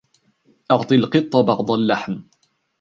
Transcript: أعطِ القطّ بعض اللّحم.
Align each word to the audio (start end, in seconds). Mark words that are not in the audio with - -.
أعطِ 0.71 0.91
القطّ 0.91 1.35
بعض 1.35 1.71
اللّحم. 1.71 2.21